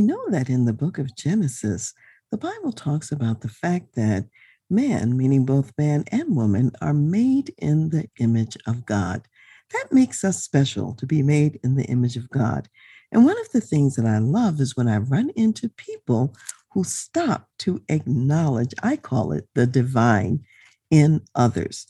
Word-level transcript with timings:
We 0.00 0.06
know 0.06 0.30
that 0.30 0.48
in 0.48 0.64
the 0.64 0.72
book 0.72 0.96
of 0.96 1.14
Genesis, 1.14 1.92
the 2.30 2.38
Bible 2.38 2.72
talks 2.72 3.12
about 3.12 3.42
the 3.42 3.50
fact 3.50 3.96
that 3.96 4.24
man, 4.70 5.14
meaning 5.14 5.44
both 5.44 5.74
man 5.76 6.04
and 6.10 6.34
woman, 6.34 6.72
are 6.80 6.94
made 6.94 7.52
in 7.58 7.90
the 7.90 8.08
image 8.18 8.56
of 8.66 8.86
God. 8.86 9.28
That 9.74 9.92
makes 9.92 10.24
us 10.24 10.42
special 10.42 10.94
to 10.94 11.04
be 11.04 11.22
made 11.22 11.60
in 11.62 11.74
the 11.74 11.84
image 11.84 12.16
of 12.16 12.30
God. 12.30 12.66
And 13.12 13.26
one 13.26 13.38
of 13.42 13.52
the 13.52 13.60
things 13.60 13.94
that 13.96 14.06
I 14.06 14.16
love 14.16 14.58
is 14.58 14.74
when 14.74 14.88
I 14.88 14.96
run 14.96 15.32
into 15.36 15.68
people 15.68 16.34
who 16.70 16.82
stop 16.82 17.50
to 17.58 17.82
acknowledge, 17.90 18.72
I 18.82 18.96
call 18.96 19.32
it 19.32 19.48
the 19.54 19.66
divine 19.66 20.46
in 20.90 21.20
others. 21.34 21.86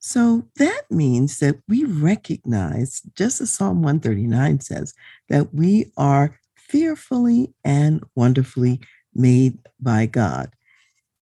So 0.00 0.48
that 0.56 0.82
means 0.90 1.38
that 1.38 1.60
we 1.68 1.84
recognize, 1.84 3.02
just 3.14 3.40
as 3.40 3.52
Psalm 3.52 3.82
139 3.82 4.58
says, 4.58 4.94
that 5.28 5.54
we 5.54 5.92
are 5.96 6.40
fearfully 6.72 7.52
and 7.62 8.02
wonderfully 8.16 8.80
made 9.14 9.58
by 9.78 10.06
God. 10.06 10.50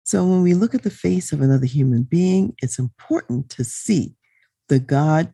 So 0.04 0.26
when 0.26 0.42
we 0.42 0.56
look 0.56 0.74
at 0.74 0.82
the 0.82 0.90
face 0.90 1.32
of 1.32 1.42
another 1.42 1.68
human 1.68 2.04
being, 2.04 2.56
it's 2.62 2.80
important 2.80 3.50
to 3.52 3.64
see 3.64 4.16
the 4.68 4.80
God 4.80 5.34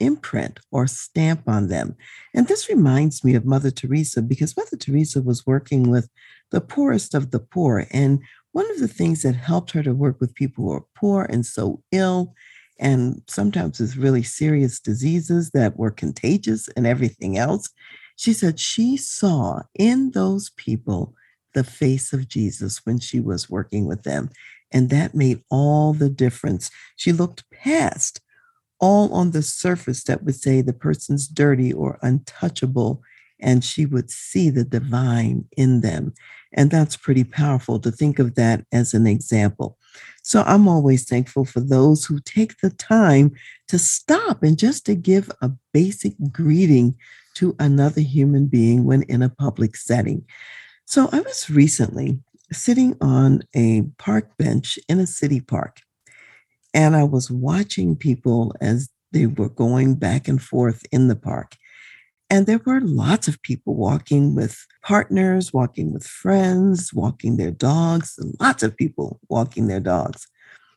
imprint 0.00 0.60
or 0.72 0.86
stamp 0.86 1.42
on 1.46 1.68
them. 1.68 1.94
And 2.32 2.48
this 2.48 2.68
reminds 2.68 3.22
me 3.22 3.34
of 3.34 3.44
Mother 3.44 3.70
Teresa 3.70 4.22
because 4.22 4.56
Mother 4.56 4.76
Teresa 4.76 5.20
was 5.20 5.46
working 5.46 5.90
with 5.90 6.08
the 6.50 6.60
poorest 6.60 7.14
of 7.14 7.30
the 7.30 7.38
poor. 7.38 7.86
And 7.90 8.20
one 8.52 8.70
of 8.70 8.78
the 8.78 8.88
things 8.88 9.22
that 9.22 9.36
helped 9.36 9.72
her 9.72 9.82
to 9.82 9.92
work 9.92 10.20
with 10.20 10.34
people 10.34 10.64
who 10.64 10.72
are 10.72 10.84
poor 10.96 11.26
and 11.28 11.44
so 11.44 11.82
ill, 11.92 12.32
and 12.80 13.22
sometimes 13.28 13.78
with 13.78 13.96
really 13.96 14.22
serious 14.22 14.80
diseases 14.80 15.50
that 15.50 15.76
were 15.76 15.90
contagious 15.90 16.68
and 16.76 16.86
everything 16.86 17.36
else, 17.36 17.68
she 18.16 18.32
said 18.32 18.60
she 18.60 18.96
saw 18.96 19.62
in 19.74 20.12
those 20.12 20.50
people 20.50 21.14
the 21.54 21.64
face 21.64 22.12
of 22.12 22.28
Jesus 22.28 22.84
when 22.84 22.98
she 22.98 23.20
was 23.20 23.50
working 23.50 23.86
with 23.86 24.02
them. 24.02 24.30
And 24.72 24.90
that 24.90 25.14
made 25.14 25.42
all 25.50 25.92
the 25.92 26.08
difference. 26.08 26.70
She 26.96 27.12
looked 27.12 27.48
past 27.50 28.20
all 28.80 29.14
on 29.14 29.30
the 29.30 29.42
surface 29.42 30.02
that 30.04 30.24
would 30.24 30.34
say 30.34 30.60
the 30.60 30.72
person's 30.72 31.28
dirty 31.28 31.72
or 31.72 31.98
untouchable, 32.02 33.02
and 33.40 33.64
she 33.64 33.86
would 33.86 34.10
see 34.10 34.50
the 34.50 34.64
divine 34.64 35.44
in 35.56 35.80
them. 35.80 36.12
And 36.52 36.70
that's 36.70 36.96
pretty 36.96 37.24
powerful 37.24 37.78
to 37.80 37.90
think 37.90 38.18
of 38.18 38.34
that 38.34 38.64
as 38.72 38.94
an 38.94 39.06
example. 39.06 39.78
So 40.22 40.42
I'm 40.42 40.66
always 40.68 41.04
thankful 41.04 41.44
for 41.44 41.60
those 41.60 42.04
who 42.04 42.18
take 42.20 42.60
the 42.60 42.70
time 42.70 43.32
to 43.68 43.78
stop 43.78 44.42
and 44.42 44.58
just 44.58 44.86
to 44.86 44.94
give 44.94 45.30
a 45.40 45.50
basic 45.72 46.14
greeting 46.32 46.96
to 47.34 47.54
another 47.58 48.00
human 48.00 48.46
being 48.46 48.84
when 48.84 49.02
in 49.04 49.22
a 49.22 49.28
public 49.28 49.76
setting. 49.76 50.24
So 50.86 51.08
I 51.12 51.20
was 51.20 51.50
recently 51.50 52.20
sitting 52.52 52.96
on 53.00 53.42
a 53.54 53.82
park 53.98 54.36
bench 54.36 54.78
in 54.88 55.00
a 55.00 55.06
city 55.06 55.40
park, 55.40 55.80
and 56.72 56.94
I 56.94 57.04
was 57.04 57.30
watching 57.30 57.96
people 57.96 58.54
as 58.60 58.88
they 59.12 59.26
were 59.26 59.48
going 59.48 59.94
back 59.94 60.28
and 60.28 60.42
forth 60.42 60.84
in 60.92 61.08
the 61.08 61.16
park. 61.16 61.56
And 62.30 62.46
there 62.46 62.60
were 62.64 62.80
lots 62.80 63.28
of 63.28 63.40
people 63.42 63.74
walking 63.74 64.34
with 64.34 64.66
partners, 64.82 65.52
walking 65.52 65.92
with 65.92 66.06
friends, 66.06 66.92
walking 66.92 67.36
their 67.36 67.50
dogs, 67.50 68.18
lots 68.40 68.62
of 68.62 68.76
people 68.76 69.20
walking 69.28 69.68
their 69.68 69.80
dogs. 69.80 70.26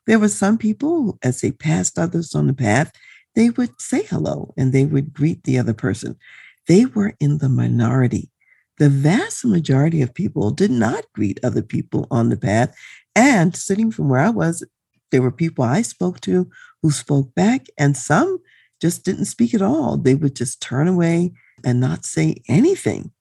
There 0.06 0.20
were 0.20 0.30
some 0.30 0.58
people, 0.58 1.18
as 1.24 1.42
they 1.42 1.52
passed 1.52 1.98
others 1.98 2.36
on 2.36 2.48
the 2.48 2.54
path, 2.54 2.92
they 3.36 3.50
would 3.52 3.80
say 3.80 4.04
hello 4.04 4.54
and 4.58 4.72
they 4.72 4.86
would 4.86 5.14
greet 5.14 5.44
the 5.44 5.60
other 5.60 5.74
person 5.74 6.18
they 6.68 6.86
were 6.86 7.14
in 7.20 7.40
the 7.40 7.50
minority. 7.50 8.30
The 8.78 8.90
vast 8.90 9.44
majority 9.44 10.02
of 10.02 10.14
people 10.14 10.52
did 10.52 10.70
not 10.70 11.06
greet 11.14 11.40
other 11.44 11.64
people 11.64 12.08
on 12.12 12.30
the 12.30 12.38
path. 12.38 12.76
And 13.16 13.56
sitting 13.56 13.92
from 13.92 14.10
where 14.10 14.20
I 14.20 14.30
was, 14.30 14.64
there 15.12 15.22
were 15.22 15.32
people 15.32 15.64
I 15.64 15.82
spoke 15.82 16.20
to 16.22 16.50
who 16.82 16.92
spoke 16.92 17.34
back, 17.34 17.68
and 17.78 17.98
some 17.98 18.38
just 18.80 19.04
didn't 19.04 19.26
speak 19.26 19.54
at 19.54 19.62
all. 19.62 19.98
They 19.98 20.14
would 20.14 20.36
just 20.36 20.62
turn 20.62 20.88
away 20.88 21.32
and 21.64 21.80
not 21.80 22.06
say 22.06 22.36
anything. 22.48 23.12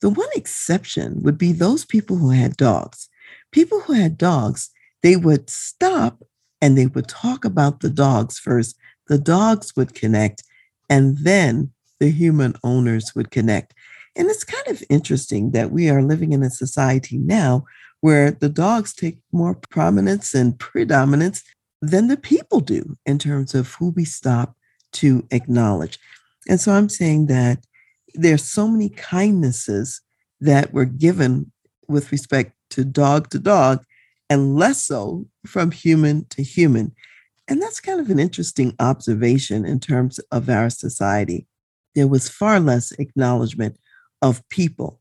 The 0.00 0.08
one 0.08 0.28
exception 0.34 1.22
would 1.22 1.36
be 1.36 1.52
those 1.52 1.84
people 1.84 2.16
who 2.16 2.30
had 2.30 2.56
dogs. 2.56 3.08
People 3.52 3.80
who 3.80 3.92
had 3.92 4.16
dogs, 4.16 4.70
they 5.02 5.16
would 5.16 5.50
stop 5.50 6.22
and 6.62 6.78
they 6.78 6.86
would 6.86 7.08
talk 7.08 7.44
about 7.44 7.80
the 7.80 7.90
dogs 7.90 8.38
first. 8.38 8.76
The 9.08 9.18
dogs 9.18 9.76
would 9.76 9.94
connect, 9.94 10.44
and 10.88 11.18
then 11.18 11.73
the 12.00 12.10
human 12.10 12.54
owners 12.62 13.14
would 13.14 13.30
connect. 13.30 13.74
And 14.16 14.28
it's 14.28 14.44
kind 14.44 14.68
of 14.68 14.82
interesting 14.88 15.50
that 15.52 15.72
we 15.72 15.88
are 15.88 16.02
living 16.02 16.32
in 16.32 16.42
a 16.42 16.50
society 16.50 17.18
now 17.18 17.64
where 18.00 18.30
the 18.30 18.48
dogs 18.48 18.94
take 18.94 19.18
more 19.32 19.54
prominence 19.70 20.34
and 20.34 20.58
predominance 20.58 21.42
than 21.80 22.08
the 22.08 22.16
people 22.16 22.60
do 22.60 22.96
in 23.06 23.18
terms 23.18 23.54
of 23.54 23.72
who 23.74 23.90
we 23.90 24.04
stop 24.04 24.54
to 24.92 25.26
acknowledge. 25.30 25.98
And 26.48 26.60
so 26.60 26.72
I'm 26.72 26.88
saying 26.88 27.26
that 27.26 27.64
there's 28.14 28.44
so 28.44 28.68
many 28.68 28.90
kindnesses 28.90 30.00
that 30.40 30.72
were 30.72 30.84
given 30.84 31.50
with 31.88 32.12
respect 32.12 32.52
to 32.70 32.84
dog 32.84 33.30
to 33.30 33.38
dog 33.38 33.84
and 34.30 34.56
less 34.56 34.84
so 34.84 35.26
from 35.46 35.70
human 35.70 36.26
to 36.30 36.42
human. 36.42 36.94
And 37.48 37.60
that's 37.60 37.80
kind 37.80 38.00
of 38.00 38.10
an 38.10 38.18
interesting 38.18 38.74
observation 38.80 39.64
in 39.64 39.80
terms 39.80 40.18
of 40.30 40.48
our 40.48 40.70
society 40.70 41.46
there 41.94 42.08
was 42.08 42.28
far 42.28 42.60
less 42.60 42.92
acknowledgement 42.92 43.78
of 44.22 44.46
people. 44.48 45.00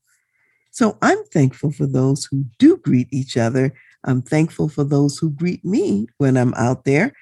So 0.72 0.98
I'm 1.02 1.24
thankful 1.26 1.72
for 1.72 1.86
those 1.86 2.26
who 2.26 2.46
do 2.58 2.78
greet 2.78 3.08
each 3.12 3.38
other. 3.38 3.74
I'm 4.04 4.22
thankful 4.22 4.70
for 4.70 4.84
those 4.84 5.18
who 5.18 5.30
greet 5.30 5.64
me 5.64 6.08
when 6.18 6.36
I'm 6.36 6.54
out 6.56 6.84
there 6.84 7.14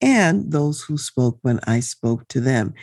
and 0.00 0.50
those 0.52 0.82
who 0.82 0.96
spoke 0.96 1.38
when 1.42 1.60
I 1.66 1.80
spoke 1.80 2.26
to 2.28 2.40
them. 2.40 2.74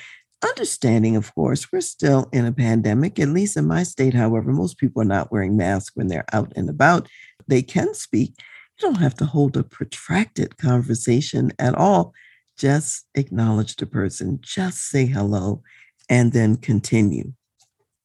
Understanding, 0.44 1.16
of 1.16 1.34
course, 1.34 1.72
we're 1.72 1.82
still 1.82 2.30
in 2.32 2.46
a 2.46 2.52
pandemic, 2.52 3.20
at 3.20 3.30
least 3.30 3.58
in 3.58 3.66
my 3.66 3.84
state. 3.84 4.14
However, 4.14 4.52
most 4.52 4.78
people 4.78 5.02
are 5.02 5.06
not 5.06 5.32
wearing 5.32 5.58
masks 5.58 5.96
when 5.96 6.08
they're 6.08 6.26
out 6.32 6.54
and 6.56 6.70
about. 6.70 7.08
They 7.48 7.64
can 7.64 7.94
speak. 7.96 8.34
You 8.78 8.90
don't 8.90 9.02
have 9.02 9.16
to 9.16 9.26
hold 9.26 9.58
a 9.58 9.64
protracted 9.64 10.58
conversation 10.58 11.52
at 11.58 11.74
all. 11.74 12.14
Just 12.58 13.06
acknowledge 13.16 13.76
the 13.78 13.86
person, 13.86 14.40
just 14.42 14.90
say 14.90 15.06
hello, 15.06 15.64
and 16.10 16.32
then 16.32 16.56
continue. 16.56 17.34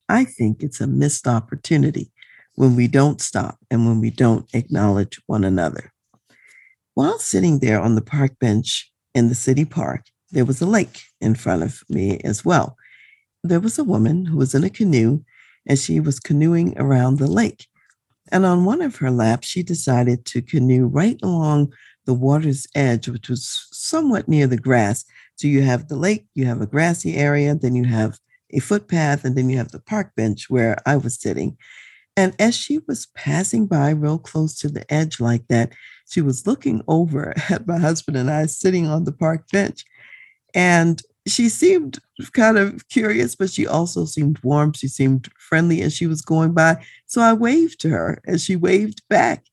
I 0.08 0.24
think 0.24 0.62
it's 0.62 0.80
a 0.80 0.86
missed 0.86 1.26
opportunity 1.26 2.10
when 2.54 2.76
we 2.76 2.88
don't 2.88 3.20
stop 3.20 3.58
and 3.70 3.86
when 3.86 4.00
we 4.00 4.10
don't 4.10 4.46
acknowledge 4.54 5.20
one 5.26 5.44
another. 5.44 5.92
While 6.94 7.18
sitting 7.18 7.60
there 7.60 7.80
on 7.80 7.94
the 7.94 8.02
park 8.02 8.38
bench 8.38 8.90
in 9.14 9.28
the 9.28 9.34
city 9.34 9.64
park, 9.64 10.06
there 10.30 10.44
was 10.44 10.60
a 10.60 10.66
lake 10.66 11.02
in 11.20 11.34
front 11.34 11.62
of 11.62 11.82
me 11.88 12.18
as 12.24 12.44
well. 12.44 12.76
There 13.42 13.60
was 13.60 13.78
a 13.78 13.84
woman 13.84 14.26
who 14.26 14.36
was 14.36 14.54
in 14.54 14.64
a 14.64 14.70
canoe 14.70 15.24
and 15.66 15.78
she 15.78 16.00
was 16.00 16.20
canoeing 16.20 16.78
around 16.78 17.18
the 17.18 17.26
lake. 17.26 17.66
And 18.30 18.44
on 18.44 18.64
one 18.64 18.82
of 18.82 18.96
her 18.96 19.10
laps, 19.10 19.48
she 19.48 19.62
decided 19.62 20.24
to 20.26 20.42
canoe 20.42 20.86
right 20.86 21.18
along 21.22 21.72
the 22.06 22.14
water's 22.14 22.66
edge, 22.74 23.08
which 23.08 23.28
was 23.28 23.68
somewhat 23.72 24.28
near 24.28 24.46
the 24.46 24.56
grass, 24.56 25.04
so 25.42 25.48
you 25.48 25.62
have 25.62 25.88
the 25.88 25.96
lake, 25.96 26.26
you 26.36 26.46
have 26.46 26.60
a 26.60 26.68
grassy 26.68 27.16
area, 27.16 27.52
then 27.56 27.74
you 27.74 27.82
have 27.84 28.20
a 28.50 28.60
footpath, 28.60 29.24
and 29.24 29.36
then 29.36 29.50
you 29.50 29.56
have 29.56 29.72
the 29.72 29.80
park 29.80 30.14
bench 30.14 30.48
where 30.48 30.76
I 30.86 30.96
was 30.96 31.20
sitting. 31.20 31.56
And 32.16 32.32
as 32.38 32.54
she 32.54 32.78
was 32.86 33.06
passing 33.16 33.66
by 33.66 33.90
real 33.90 34.20
close 34.20 34.56
to 34.60 34.68
the 34.68 34.90
edge 34.92 35.18
like 35.18 35.48
that, 35.48 35.72
she 36.08 36.20
was 36.20 36.46
looking 36.46 36.80
over 36.86 37.34
at 37.50 37.66
my 37.66 37.78
husband 37.78 38.16
and 38.16 38.30
I 38.30 38.46
sitting 38.46 38.86
on 38.86 39.02
the 39.02 39.10
park 39.10 39.48
bench. 39.50 39.84
And 40.54 41.02
she 41.26 41.48
seemed 41.48 41.98
kind 42.32 42.56
of 42.56 42.88
curious, 42.88 43.34
but 43.34 43.50
she 43.50 43.66
also 43.66 44.04
seemed 44.04 44.38
warm. 44.44 44.74
She 44.74 44.86
seemed 44.86 45.28
friendly 45.40 45.82
as 45.82 45.92
she 45.92 46.06
was 46.06 46.22
going 46.22 46.52
by. 46.52 46.84
So 47.06 47.20
I 47.20 47.32
waved 47.32 47.80
to 47.80 47.88
her 47.88 48.22
and 48.24 48.40
she 48.40 48.54
waved 48.54 49.02
back. 49.08 49.44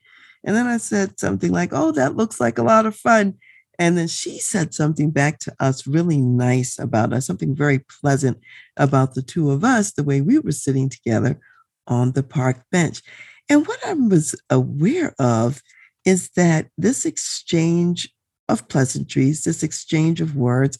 And 0.44 0.56
then 0.56 0.68
I 0.68 0.78
said 0.78 1.20
something 1.20 1.52
like, 1.52 1.72
Oh, 1.74 1.92
that 1.94 2.16
looks 2.16 2.40
like 2.40 2.60
a 2.60 2.64
lot 2.64 2.86
of 2.86 2.96
fun. 2.96 3.40
And 3.80 3.98
then 3.98 4.10
she 4.10 4.40
said 4.40 4.74
something 4.74 5.10
back 5.10 5.40
to 5.40 5.56
us 5.60 5.88
really 5.88 6.18
nice 6.18 6.78
about 6.78 7.14
us, 7.14 7.26
something 7.26 7.56
very 7.56 7.80
pleasant 7.80 8.38
about 8.76 9.16
the 9.16 9.22
two 9.22 9.50
of 9.52 9.64
us, 9.64 9.94
the 9.94 10.04
way 10.04 10.20
we 10.20 10.38
were 10.38 10.52
sitting 10.52 10.90
together 10.90 11.40
on 11.88 12.12
the 12.12 12.22
park 12.22 12.62
bench. 12.72 13.02
And 13.48 13.66
what 13.66 13.80
I 13.86 13.94
was 13.94 14.36
aware 14.50 15.16
of 15.18 15.64
is 16.06 16.30
that 16.36 16.68
this 16.78 17.06
exchange 17.06 18.14
of 18.50 18.68
pleasantries, 18.68 19.44
this 19.44 19.64
exchange 19.64 20.20
of 20.20 20.36
words, 20.36 20.78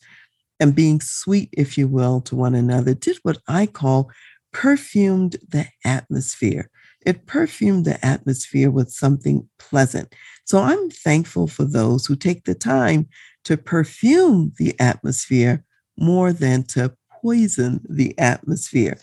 and 0.60 0.76
being 0.76 1.00
sweet, 1.00 1.50
if 1.54 1.78
you 1.78 1.88
will, 1.88 2.20
to 2.22 2.36
one 2.36 2.54
another, 2.54 2.94
did 2.94 3.18
what 3.24 3.38
I 3.48 3.66
call 3.66 4.12
perfumed 4.52 5.38
the 5.48 5.68
atmosphere. 5.86 6.70
It 7.06 7.26
perfumed 7.26 7.86
the 7.86 8.04
atmosphere 8.06 8.70
with 8.70 8.92
something 8.92 9.48
pleasant. 9.58 10.14
So 10.50 10.58
I'm 10.58 10.90
thankful 10.90 11.46
for 11.46 11.64
those 11.64 12.08
who 12.08 12.16
take 12.16 12.46
the 12.46 12.56
time 12.56 13.08
to 13.44 13.56
perfume 13.56 14.52
the 14.58 14.74
atmosphere 14.80 15.64
more 15.96 16.34
than 16.34 16.64
to 16.64 16.92
poison 17.22 17.82
the 17.88 18.18
atmosphere. 18.18 18.98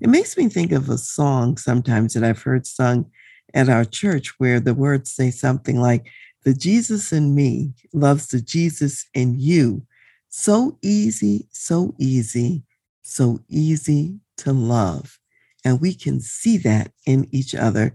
It 0.00 0.08
makes 0.08 0.38
me 0.38 0.48
think 0.48 0.72
of 0.72 0.88
a 0.88 0.96
song 0.96 1.58
sometimes 1.58 2.14
that 2.14 2.24
I've 2.24 2.42
heard 2.42 2.66
sung 2.66 3.10
at 3.52 3.68
our 3.68 3.84
church 3.84 4.32
where 4.38 4.58
the 4.58 4.72
words 4.72 5.12
say 5.12 5.30
something 5.30 5.78
like, 5.78 6.06
The 6.44 6.54
Jesus 6.54 7.12
in 7.12 7.34
me 7.34 7.74
loves 7.92 8.28
the 8.28 8.40
Jesus 8.40 9.04
in 9.12 9.38
you. 9.38 9.82
So 10.30 10.78
easy, 10.80 11.46
so 11.52 11.94
easy, 11.98 12.62
so 13.02 13.40
easy 13.50 14.18
to 14.38 14.54
love. 14.54 15.18
And 15.62 15.78
we 15.78 15.92
can 15.92 16.20
see 16.20 16.56
that 16.56 16.92
in 17.04 17.28
each 17.32 17.54
other 17.54 17.94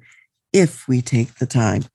if 0.54 0.88
we 0.88 1.02
take 1.02 1.36
the 1.36 1.48
time. 1.48 1.86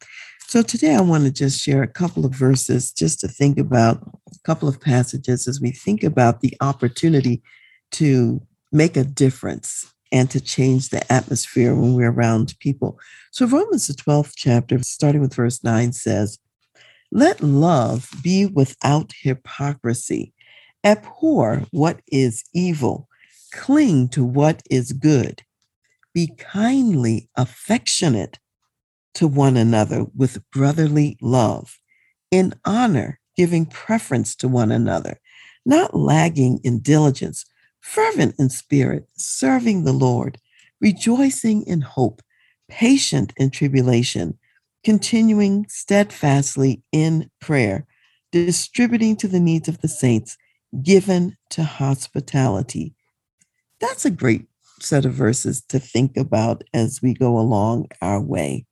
So 0.50 0.62
today 0.62 0.96
I 0.96 1.00
want 1.00 1.22
to 1.22 1.30
just 1.30 1.62
share 1.62 1.84
a 1.84 1.86
couple 1.86 2.26
of 2.26 2.32
verses 2.32 2.90
just 2.90 3.20
to 3.20 3.28
think 3.28 3.56
about 3.56 4.02
a 4.02 4.38
couple 4.42 4.68
of 4.68 4.80
passages 4.80 5.46
as 5.46 5.60
we 5.60 5.70
think 5.70 6.02
about 6.02 6.40
the 6.40 6.56
opportunity 6.60 7.40
to 7.92 8.44
make 8.72 8.96
a 8.96 9.04
difference 9.04 9.94
and 10.10 10.28
to 10.32 10.40
change 10.40 10.88
the 10.88 11.12
atmosphere 11.12 11.76
when 11.76 11.94
we're 11.94 12.10
around 12.10 12.56
people. 12.58 12.98
So 13.30 13.46
Romans 13.46 13.86
the 13.86 13.92
12th 13.94 14.32
chapter 14.34 14.82
starting 14.82 15.20
with 15.20 15.34
verse 15.34 15.62
9 15.62 15.92
says, 15.92 16.40
"Let 17.12 17.40
love 17.40 18.10
be 18.20 18.44
without 18.44 19.12
hypocrisy. 19.22 20.32
Abhor 20.82 21.68
what 21.70 22.00
is 22.10 22.42
evil, 22.52 23.08
cling 23.52 24.08
to 24.08 24.24
what 24.24 24.64
is 24.68 24.90
good. 24.90 25.44
Be 26.12 26.26
kindly 26.36 27.28
affectionate 27.36 28.40
to 29.14 29.26
one 29.26 29.56
another 29.56 30.06
with 30.14 30.42
brotherly 30.50 31.16
love, 31.20 31.78
in 32.30 32.54
honor, 32.64 33.18
giving 33.36 33.66
preference 33.66 34.34
to 34.36 34.48
one 34.48 34.70
another, 34.70 35.18
not 35.64 35.94
lagging 35.94 36.60
in 36.64 36.80
diligence, 36.80 37.44
fervent 37.80 38.34
in 38.38 38.50
spirit, 38.50 39.06
serving 39.16 39.84
the 39.84 39.92
Lord, 39.92 40.38
rejoicing 40.80 41.62
in 41.62 41.80
hope, 41.80 42.22
patient 42.68 43.32
in 43.36 43.50
tribulation, 43.50 44.38
continuing 44.84 45.66
steadfastly 45.68 46.82
in 46.92 47.30
prayer, 47.40 47.86
distributing 48.32 49.16
to 49.16 49.28
the 49.28 49.40
needs 49.40 49.68
of 49.68 49.80
the 49.80 49.88
saints, 49.88 50.36
given 50.82 51.36
to 51.50 51.64
hospitality. 51.64 52.94
That's 53.80 54.04
a 54.04 54.10
great 54.10 54.46
set 54.80 55.04
of 55.04 55.12
verses 55.12 55.62
to 55.68 55.78
think 55.78 56.16
about 56.16 56.62
as 56.72 57.02
we 57.02 57.14
go 57.14 57.38
along 57.38 57.88
our 58.00 58.20
way. 58.20 58.66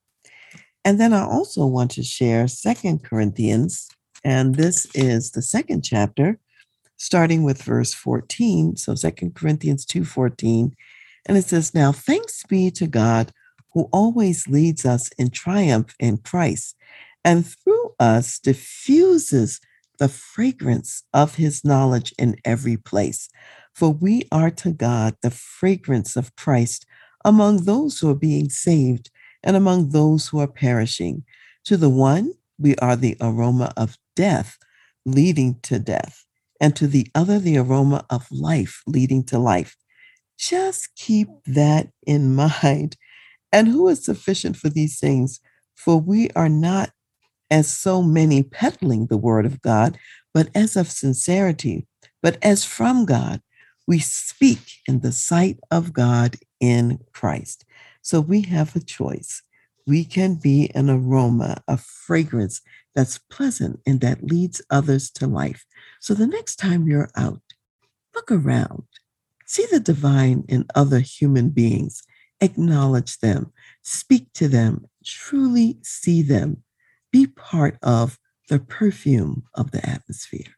And 0.85 1.01
then 1.01 1.13
I 1.13 1.23
also 1.23 1.67
want 1.67 1.91
to 1.93 2.03
share 2.03 2.49
Second 2.49 3.05
Corinthians, 3.05 3.89
and 4.25 4.55
this 4.55 4.87
is 4.95 5.33
the 5.33 5.43
second 5.43 5.83
chapter, 5.83 6.39
starting 6.97 7.43
with 7.43 7.63
verse 7.63 7.95
14. 7.95 8.77
So 8.77 8.95
Second 8.95 9.35
Corinthians 9.35 9.85
2:14. 9.87 10.73
And 11.27 11.37
it 11.37 11.45
says, 11.45 11.75
Now 11.75 11.93
thanks 11.93 12.43
be 12.45 12.71
to 12.73 12.87
God 12.87 13.33
who 13.75 13.89
always 13.93 14.49
leads 14.49 14.87
us 14.87 15.11
in 15.19 15.31
triumph 15.31 15.95
in 16.01 16.19
Christ, 16.19 16.75
and 17.25 17.47
through 17.47 17.95
us 18.01 18.39
diffuses 18.39 19.61
the 19.99 20.09
fragrance 20.09 21.03
of 21.13 21.35
his 21.35 21.65
knowledge 21.65 22.15
in 22.19 22.37
every 22.45 22.77
place. 22.77 23.29
For 23.75 23.91
we 23.91 24.23
are 24.33 24.51
to 24.53 24.73
God 24.73 25.17
the 25.23 25.31
fragrance 25.31 26.17
of 26.17 26.35
Christ 26.37 26.87
among 27.25 27.65
those 27.65 27.99
who 27.99 28.11
are 28.11 28.15
being 28.15 28.49
saved 28.49 29.11
and 29.43 29.57
among 29.57 29.91
those 29.91 30.29
who 30.29 30.39
are 30.41 30.49
perishing. 30.49 31.25
To 31.65 31.77
the 31.77 31.91
one, 31.91 32.33
we 32.59 32.75
are 32.77 32.97
the 32.97 33.17
aroma 33.21 33.73
of 33.77 33.97
death 34.17 34.59
leading 35.05 35.59
to 35.63 35.79
death, 35.79 36.25
and 36.61 36.75
to 36.77 36.87
the 36.87 37.07
other, 37.15 37.39
the 37.39 37.59
aroma 37.59 38.05
of 38.11 38.27
life 38.31 38.83
leading 38.87 39.25
to 39.25 39.39
life. 39.39 39.77
Just 40.39 40.95
keep 40.97 41.29
that 41.47 41.89
in 42.07 42.35
mind. 42.63 42.97
And 43.53 43.69
who 43.69 43.89
is 43.89 44.05
sufficient 44.05 44.57
for 44.57 44.69
these 44.69 44.99
things? 44.99 45.41
For 45.77 46.01
we 46.01 46.31
are 46.31 46.49
not 46.49 46.91
as 47.51 47.69
so 47.69 48.03
many 48.03 48.43
peddling 48.43 49.07
the 49.07 49.17
word 49.17 49.47
of 49.47 49.63
God, 49.63 49.99
but 50.35 50.49
as 50.55 50.77
of 50.77 50.91
sincerity, 50.91 51.87
but 52.23 52.37
as 52.43 52.65
from 52.65 53.07
God. 53.07 53.41
We 53.87 54.01
speak 54.01 54.61
in 54.87 55.01
the 55.01 55.13
sight 55.13 55.59
of 55.71 55.95
God 55.95 56.37
in 56.61 56.99
Christ. 57.15 57.65
So 58.09 58.23
we 58.23 58.41
have 58.41 58.75
a 58.75 58.81
choice. 58.81 59.43
We 59.87 60.03
can 60.03 60.37
be 60.37 60.71
an 60.75 60.89
aroma, 60.89 61.63
a 61.69 61.77
fragrance 61.77 62.63
that's 62.95 63.19
pleasant 63.19 63.81
and 63.87 64.01
that 64.01 64.25
leads 64.25 64.63
others 64.71 65.11
to 65.11 65.27
life. 65.27 65.67
So 66.01 66.15
the 66.15 66.27
next 66.27 66.57
time 66.57 66.87
you're 66.87 67.11
out, 67.19 67.43
look 68.15 68.33
around, 68.33 68.85
see 69.45 69.67
the 69.71 69.79
divine 69.79 70.47
in 70.49 70.65
other 70.75 71.01
human 71.01 71.51
beings, 71.51 72.03
acknowledge 72.41 73.19
them, 73.19 73.53
speak 73.83 74.33
to 74.37 74.49
them, 74.49 74.87
truly 75.05 75.77
see 75.83 76.23
them, 76.23 76.63
be 77.13 77.27
part 77.27 77.77
of 77.83 78.19
the 78.49 78.59
perfume 78.59 79.43
of 79.53 79.71
the 79.71 79.87
atmosphere. 79.87 80.58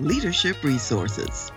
leadership 0.00 0.62
resources. 0.62 1.50